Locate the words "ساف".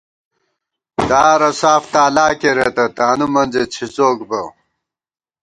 1.61-1.83